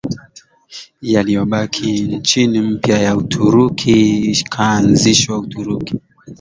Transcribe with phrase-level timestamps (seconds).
[1.13, 3.95] yaliyobaki nchi mpya ya Uturuki
[4.31, 5.93] ikaanzishwa Uturuki